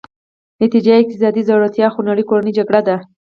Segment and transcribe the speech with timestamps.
[0.61, 2.95] نتیجه یې اقتصادي ځوړتیا او خونړۍ کورنۍ جګړې دي.